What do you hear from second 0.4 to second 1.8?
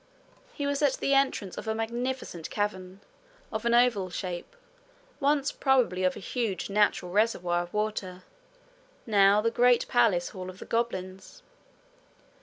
He was at the entrance of a